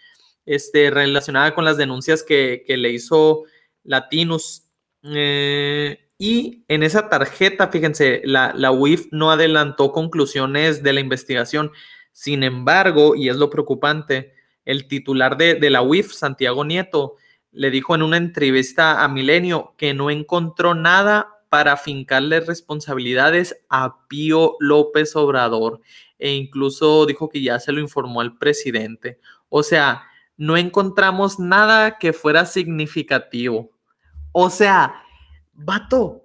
[0.45, 3.45] este, relacionada con las denuncias que, le hizo
[3.85, 4.65] Latinus.
[5.05, 11.71] Eh, y en esa tarjeta, fíjense, la, la UIF no adelantó conclusiones de la investigación.
[12.13, 17.17] Sin embargo, y es lo preocupante, el titular de, de la UIF, Santiago Nieto,
[17.53, 24.07] le dijo en una entrevista a Milenio que no encontró nada para fincarle responsabilidades a
[24.09, 25.81] Pío López Obrador
[26.19, 29.19] e incluso dijo que ya se lo informó al presidente.
[29.51, 30.05] O sea,
[30.39, 33.71] no encontramos nada que fuera significativo.
[34.33, 35.03] O sea,
[35.53, 36.25] vato,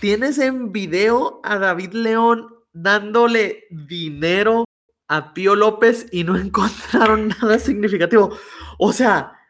[0.00, 4.64] tienes en video a David León dándole dinero
[5.08, 8.36] a Pío López y no encontraron nada significativo.
[8.78, 9.41] O sea,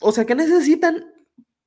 [0.00, 1.04] o sea, ¿qué necesitan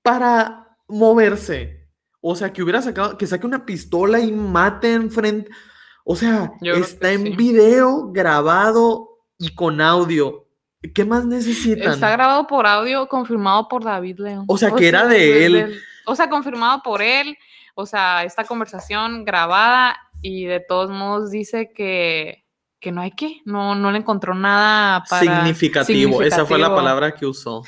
[0.02, 1.90] para moverse?
[2.22, 5.52] O sea, que hubiera sacado, que saque una pistola y mate enfrente.
[6.04, 10.48] O sea, está en video, grabado y con audio.
[10.94, 11.94] ¿Qué más necesitan?
[11.94, 14.46] Está grabado por audio, confirmado por David León.
[14.48, 15.82] O sea, que era de él.
[16.06, 17.38] o sea, confirmado por él.
[17.76, 22.46] O sea, esta conversación grabada y de todos modos dice que,
[22.80, 26.22] que no hay que, no, no le encontró nada para significativo.
[26.22, 27.64] Esa fue la palabra que usó.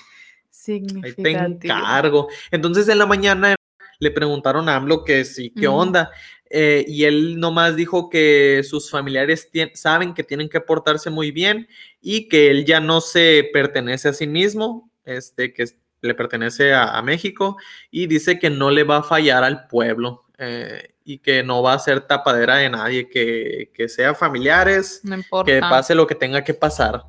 [1.03, 2.27] Ahí te encargo.
[2.51, 3.55] Entonces en la mañana
[3.99, 6.11] le preguntaron a AMLO que sí, qué onda.
[6.49, 11.67] Eh, y él nomás dijo que sus familiares saben que tienen que portarse muy bien
[11.99, 15.65] y que él ya no se pertenece a sí mismo, este, que
[16.01, 17.57] le pertenece a, México
[17.89, 21.73] y dice que no le va a fallar al pueblo eh, y que no va
[21.73, 25.01] a ser tapadera de nadie, que, que sea familiares,
[25.45, 27.03] que pase lo que tenga que pasar.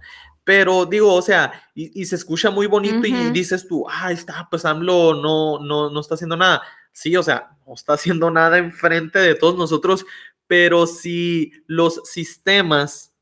[0.45, 4.65] Pero digo, o sea, y, se escucha muy bonito y dices tú, ah, está, pues
[4.67, 6.63] AMLO no, no, no está haciendo nada.
[6.93, 10.05] Sí, o sea, no está haciendo nada enfrente de todos nosotros,
[10.47, 13.15] pero si los sistemas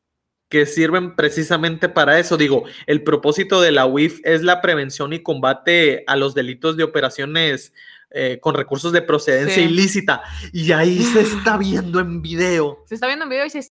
[0.49, 5.23] que sirven precisamente para eso, digo, el propósito de la UIF es la prevención y
[5.23, 7.73] combate a los delitos de operaciones
[8.11, 10.23] eh, con recursos de procedencia ilícita.
[10.53, 12.85] Y ahí se está viendo en video.
[12.87, 13.73] Se está viendo en video y se está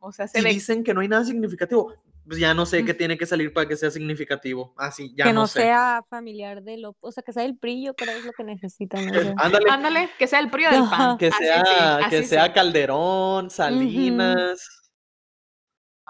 [0.00, 1.92] o sea, se y dicen que no hay nada significativo
[2.28, 4.74] pues ya no sé qué tiene que salir para que sea significativo.
[4.76, 8.12] Así, ya que no, sea familiar de lo, o sea, que sea el PRI, pero
[8.12, 9.08] es lo que necesitan.
[9.38, 9.70] ándale.
[9.70, 11.16] ándale, que sea el PRI del PAN.
[11.16, 14.78] Que sea, que sea Calderón, Salinas.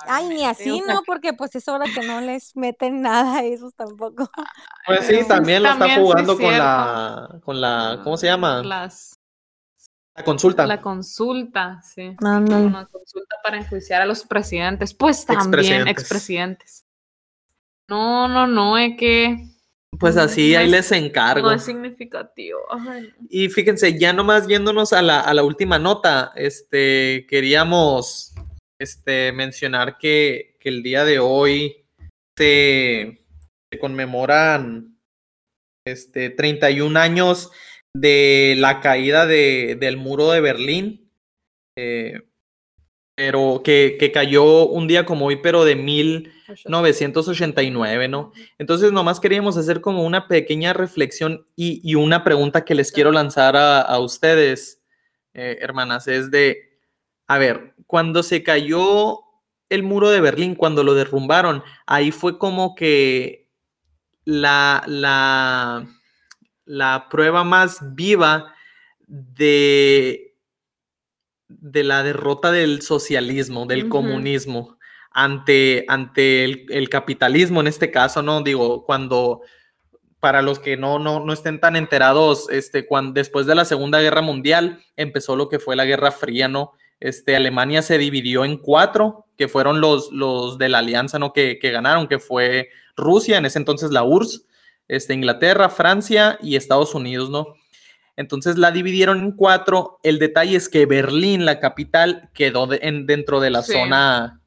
[0.06, 1.02] Ay, ni así, ¿no?
[1.06, 4.28] Porque pues es hora que no les meten nada a esos tampoco.
[4.86, 8.62] Pues sí, también lo está jugando con la, con la, ¿cómo se llama?
[8.62, 9.17] Las
[10.18, 10.66] la consulta.
[10.66, 12.16] La consulta, sí.
[12.20, 14.92] Una consulta para enjuiciar a los presidentes.
[14.94, 16.84] Pues también, expresidentes.
[17.88, 19.46] No, no, no, es que.
[19.98, 21.48] Pues así, ahí les encargo.
[21.48, 22.60] No es significativo.
[23.30, 28.34] Y fíjense, ya nomás yéndonos a la, a la última nota, este, queríamos
[28.78, 31.86] este, mencionar que, el día de hoy
[32.36, 33.24] se,
[33.80, 34.98] conmemoran
[35.86, 37.50] este, 31 años
[37.94, 41.10] de la caída de, del muro de Berlín.
[41.76, 42.22] Eh,
[43.14, 48.30] pero que, que, cayó un día como hoy, pero de 1989, ¿no?
[48.58, 53.10] Entonces, nomás queríamos hacer como una pequeña reflexión y, y una pregunta que les quiero
[53.10, 54.84] lanzar a, a ustedes,
[55.34, 56.78] eh, hermanas, es de,
[57.26, 59.18] a ver, cuando se cayó
[59.68, 63.50] el muro de Berlín, cuando lo derrumbaron, ahí fue como que
[64.24, 65.88] la, la,
[66.68, 68.54] la prueba más viva
[69.08, 70.28] de
[71.48, 74.76] de la derrota del socialismo, del comunismo
[75.10, 78.42] ante, ante el, capitalismo en este caso, ¿no?
[78.42, 79.40] Digo, cuando,
[80.20, 84.00] para los que no, no, no estén tan enterados, este, cuando, después de la Segunda
[84.00, 86.72] Guerra Mundial empezó lo que fue la Guerra Fría, ¿no?
[87.00, 91.32] Este, Alemania se dividió en cuatro, que fueron los, los de la alianza, ¿no?
[91.32, 94.44] Que, que ganaron, que fue Rusia, en ese entonces la URSS,
[94.88, 97.54] este, Inglaterra, Francia y Estados Unidos, ¿no?
[98.16, 100.00] Entonces la dividieron en cuatro.
[100.02, 104.40] El detalle es que Berlín, la capital, quedó dentro de la zona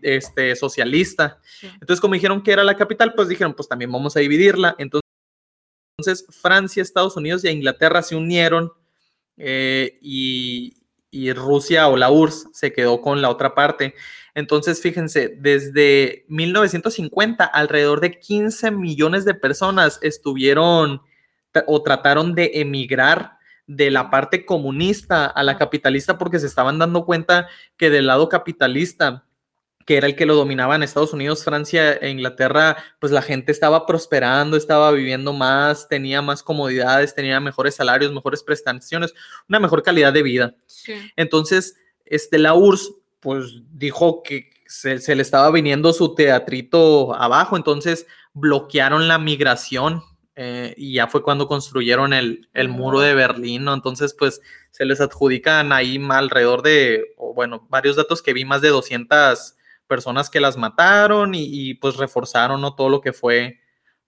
[0.00, 1.38] este, socialista.
[1.62, 4.74] Entonces, como dijeron que era la capital, pues dijeron, pues también vamos a dividirla.
[4.78, 8.72] Entonces, Francia, Estados Unidos y Inglaterra se unieron
[9.36, 10.74] eh, y,
[11.10, 13.94] y Rusia o la URSS se quedó con la otra parte.
[14.36, 21.00] Entonces, fíjense, desde 1950, alrededor de 15 millones de personas estuvieron
[21.66, 27.06] o trataron de emigrar de la parte comunista a la capitalista porque se estaban dando
[27.06, 29.24] cuenta que del lado capitalista
[29.86, 33.52] que era el que lo dominaba en Estados Unidos, Francia e Inglaterra, pues la gente
[33.52, 39.14] estaba prosperando, estaba viviendo más, tenía más comodidades, tenía mejores salarios, mejores prestaciones,
[39.48, 40.54] una mejor calidad de vida.
[41.14, 42.94] Entonces, este, la URSS,
[43.26, 50.04] pues dijo que se, le estaba viniendo su teatrito abajo, entonces bloquearon la migración
[50.36, 53.66] eh, y ya fue cuando construyeron el, muro de Berlín.
[53.66, 58.68] Entonces, pues se les adjudican ahí alrededor de, bueno, varios datos que vi, más de
[58.68, 59.56] 200
[59.88, 62.76] personas que las mataron y, pues reforzaron, ¿no?
[62.76, 63.58] Todo lo que fue,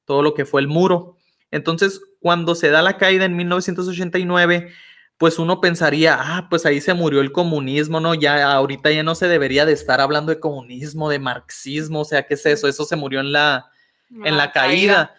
[0.04, 1.16] todo lo que fue el muro.
[1.50, 4.70] Entonces, cuando se da la caída en 1989,
[5.18, 8.14] pues uno pensaría, ah, pues ahí se murió el comunismo, ¿no?
[8.14, 12.24] Ya ahorita ya no se debería de estar hablando de comunismo, de marxismo, o sea,
[12.24, 12.68] ¿qué es eso?
[12.68, 13.68] Eso se murió en la,
[14.10, 15.16] en la caída.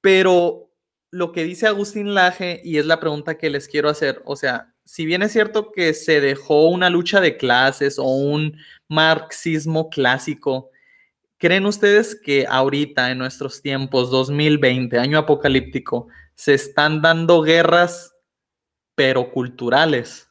[0.00, 0.70] Pero
[1.10, 4.72] lo que dice Agustín Laje, y es la pregunta que les quiero hacer, o sea,
[4.84, 8.56] si bien es cierto que se dejó una lucha de clases o un
[8.88, 10.70] marxismo clásico,
[11.36, 18.14] ¿creen ustedes que ahorita, en nuestros tiempos, 2020, año apocalíptico, se están dando guerras,
[18.98, 20.28] pero culturales?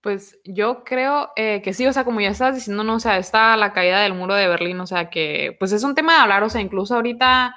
[0.00, 3.18] Pues yo creo eh, que sí, o sea, como ya estás diciendo, no, o sea,
[3.18, 6.20] está la caída del muro de Berlín, o sea, que pues es un tema de
[6.20, 7.54] hablar, o sea, incluso ahorita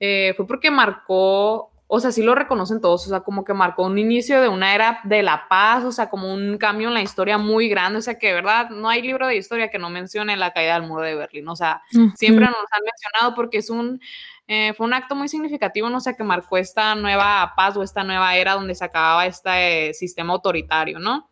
[0.00, 3.84] eh, fue porque marcó, o sea, sí lo reconocen todos, o sea, como que marcó
[3.84, 7.02] un inicio de una era de la paz, o sea, como un cambio en la
[7.02, 9.90] historia muy grande, o sea, que de verdad no hay libro de historia que no
[9.90, 11.82] mencione la caída del muro de Berlín, o sea,
[12.14, 14.00] siempre nos han mencionado porque es un,
[14.46, 18.04] eh, fue un acto muy significativo, no sé, que marcó esta nueva paz o esta
[18.04, 21.30] nueva era donde se acababa este sistema autoritario, ¿no?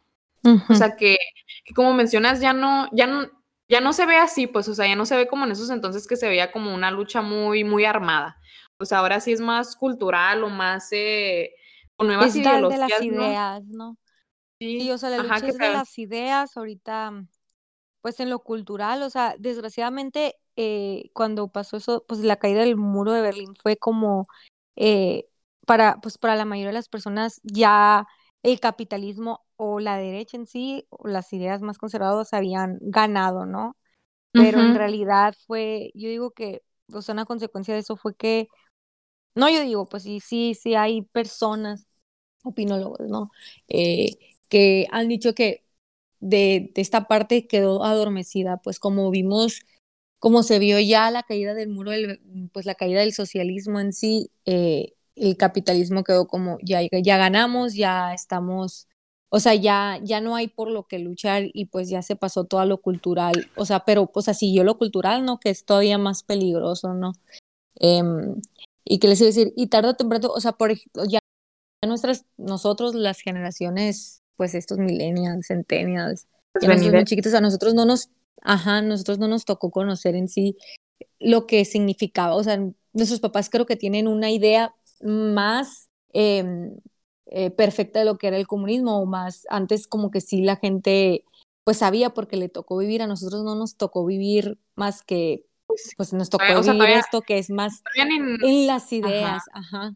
[0.68, 1.16] O sea, que,
[1.64, 3.28] que, como mencionas, ya no, ya no,
[3.68, 5.70] ya no se ve así, pues, o sea, ya no se ve como en esos
[5.70, 8.38] entonces que se veía como una lucha muy, muy armada
[8.82, 11.54] pues ahora sí es más cultural o más eh,
[11.94, 12.80] con nuevas ideologías.
[12.80, 13.96] de las ideas, ¿no?
[14.58, 17.12] Sí, o sea, la lucha es de las ideas ahorita,
[18.00, 22.76] pues en lo cultural, o sea, desgraciadamente eh, cuando pasó eso, pues la caída del
[22.76, 24.26] muro de Berlín fue como
[24.76, 25.26] eh,
[25.66, 28.06] para, pues para la mayoría de las personas ya
[28.42, 33.76] el capitalismo o la derecha en sí, o las ideas más conservadoras habían ganado, ¿no?
[34.32, 36.62] Pero en realidad fue, yo digo que,
[36.92, 38.48] o sea, una consecuencia de eso fue que
[39.34, 41.86] no, yo digo, pues sí, sí, sí hay personas,
[42.44, 43.30] opinólogos, ¿no?
[43.68, 44.16] Eh,
[44.48, 45.64] que han dicho que
[46.20, 49.62] de, de, esta parte quedó adormecida, pues como vimos,
[50.22, 51.90] como se vio ya la caída del muro,
[52.52, 57.74] pues la caída del socialismo en sí, eh, el capitalismo quedó como, ya, ya ganamos,
[57.74, 58.86] ya estamos,
[59.30, 62.44] o sea, ya, ya no hay por lo que luchar y pues ya se pasó
[62.44, 65.40] todo a lo cultural, o sea, pero pues así yo lo cultural, ¿no?
[65.40, 67.14] Que es todavía más peligroso, ¿no?
[67.80, 68.00] Eh,
[68.84, 71.18] y que les iba a decir, y tarde o temprano, o sea, por ejemplo, ya
[71.84, 76.28] nuestras, nosotros, las generaciones, pues estos millennials, centennials,
[76.60, 78.08] que no muy chiquitos, a nosotros no nos,
[78.42, 80.56] ajá, nosotros no nos tocó conocer en sí
[81.18, 82.58] lo que significaba, o sea,
[82.92, 86.76] nuestros papás creo que tienen una idea más em,
[87.26, 90.56] eh, perfecta de lo que era el comunismo, o más, antes como que sí la
[90.56, 91.24] gente
[91.64, 95.94] pues sabía porque le tocó vivir, a nosotros no nos tocó vivir más que, pues,
[95.96, 99.94] pues nos tocó vivir esto que es más en, las ideas, ajá.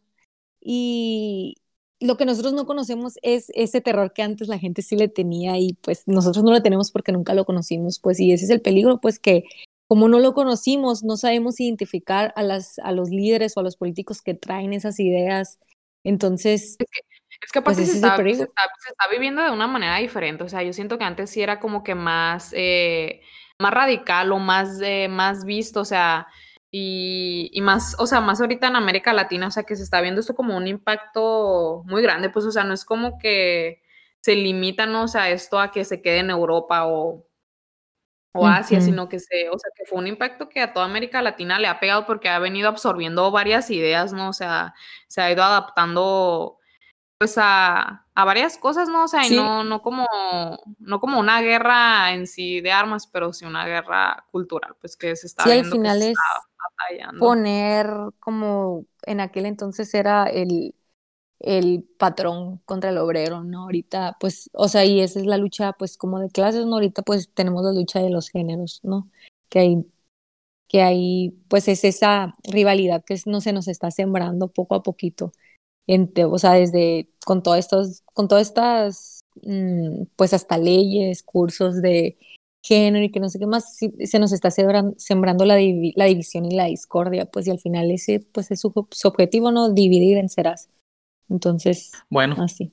[0.60, 1.56] Y
[2.00, 5.58] lo que nosotros no conocemos es ese terror que antes la gente sí le tenía
[5.58, 8.60] y pues nosotros no lo tenemos porque nunca lo conocimos, pues y ese es el
[8.60, 9.44] peligro, pues que
[9.88, 13.76] como no lo conocimos, no sabemos identificar a, las, a los líderes o a los
[13.76, 15.60] políticos que traen esas ideas.
[16.02, 20.42] Entonces, es que aparte pues se, está, se, está, viviendo de una manera diferente.
[20.42, 23.20] O sea, yo siento que antes sí era como que más, eh,
[23.60, 26.26] más radical o más, eh, más visto, o sea,
[26.78, 30.02] y, y, más, o sea, más ahorita en América Latina, o sea, que se está
[30.02, 33.82] viendo esto como un impacto muy grande, pues, o sea, no es como que
[34.20, 35.04] se limita, ¿no?
[35.04, 37.26] O sea, esto a que se quede en Europa o,
[38.34, 41.22] o Asia, sino que se, o sea, que fue un impacto que a toda América
[41.22, 44.28] Latina le ha pegado porque ha venido absorbiendo varias ideas, ¿no?
[44.28, 44.74] O sea,
[45.08, 46.58] se ha ido adaptando
[47.18, 49.04] pues a, a varias cosas, ¿no?
[49.04, 50.06] O sea, y no, no como,
[50.78, 55.16] no como una guerra en sí de armas, pero sí una guerra cultural, pues que
[55.16, 56.18] se está sí, al final es
[57.18, 57.88] poner
[58.20, 60.74] como en aquel entonces era el,
[61.40, 63.64] el patrón contra el obrero, ¿no?
[63.64, 66.74] Ahorita, pues, o sea, y esa es la lucha, pues, como de clases, ¿no?
[66.74, 69.10] Ahorita, pues, tenemos la lucha de los géneros, ¿no?
[69.48, 69.86] Que hay,
[70.68, 75.32] que hay, pues, es esa rivalidad que no se nos está sembrando poco a poquito
[76.30, 82.18] o sea, desde con todos estos, con todas estas, mm, pues hasta leyes, cursos de
[82.66, 85.58] género y que no sé qué más, se nos está sembrando la,
[85.94, 88.72] la, división y la discordia, pues y al final ese pues es su,
[89.04, 89.70] objetivo, ¿no?
[89.70, 90.68] Dividir y vencerás.
[91.28, 92.72] Entonces, bueno, así.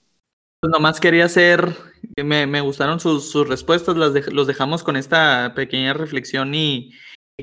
[0.61, 1.75] Pues nomás quería hacer,
[2.23, 6.91] me, me gustaron sus, sus respuestas, las los dejamos con esta pequeña reflexión y,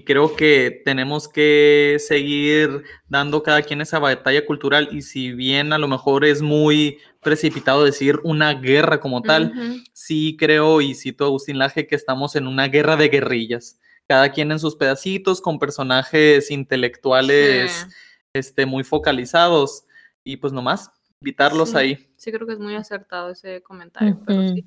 [0.05, 5.79] creo que tenemos que seguir dando cada quien esa batalla cultural y si bien a
[5.79, 9.53] lo mejor es muy precipitado decir una guerra como tal,
[9.93, 14.31] sí creo y cito a Agustín Laje que estamos en una guerra de guerrillas, cada
[14.31, 17.89] quien en sus pedacitos con personajes intelectuales
[18.33, 19.85] este, muy focalizados.
[20.23, 20.91] Y pues nomás
[21.23, 22.13] invitarlos ahí.
[22.17, 24.65] Sí, creo que es muy acertado ese comentario, pero sí.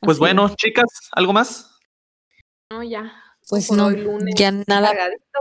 [0.00, 1.78] Pues bueno, chicas, ¿algo más?
[2.70, 3.90] No, ya pues no,
[4.34, 4.92] ya nada,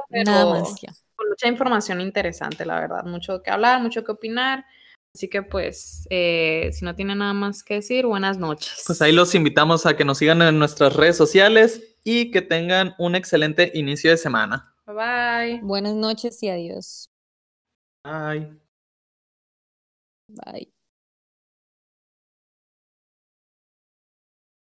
[0.09, 0.93] nada más ya.
[1.15, 4.65] Con mucha información interesante, la verdad, mucho que hablar, mucho que opinar.
[5.13, 8.83] Así que pues, eh, si no tiene nada más que decir, buenas noches.
[8.85, 12.95] Pues ahí los invitamos a que nos sigan en nuestras redes sociales y que tengan
[12.97, 14.75] un excelente inicio de semana.
[14.85, 15.59] Bye bye.
[15.63, 17.09] Buenas noches y adiós.
[18.03, 18.59] Bye.
[20.27, 20.74] Bye.